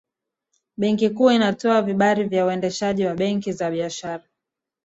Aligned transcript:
benki 0.77 1.09
kuu 1.09 1.29
inatoa 1.31 1.81
vibari 1.81 2.23
vya 2.23 2.45
uendeshaji 2.45 3.05
wa 3.05 3.15
benki 3.15 3.51
za 3.53 3.71
biashrara 3.71 4.23